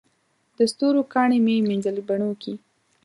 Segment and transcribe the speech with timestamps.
[0.57, 2.53] د ستورو کاڼي مې مینځل بڼوکي